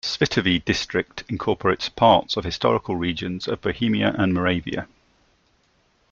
Svitavy 0.03 0.65
District 0.65 1.23
incorporates 1.29 1.87
parts 1.87 2.35
of 2.35 2.43
historical 2.43 2.95
regions 2.95 3.47
of 3.47 3.61
Bohemia 3.61 4.15
and 4.17 4.33
Moravia. 4.33 4.87